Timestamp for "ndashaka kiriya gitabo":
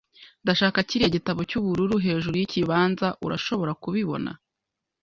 0.43-1.39